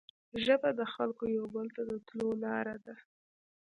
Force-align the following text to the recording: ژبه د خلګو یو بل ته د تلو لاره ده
ژبه 0.43 0.69
د 0.79 0.81
خلګو 0.93 1.25
یو 1.37 1.45
بل 1.55 1.67
ته 1.75 1.81
د 1.89 1.91
تلو 2.07 2.29
لاره 2.43 2.75
ده 2.85 2.95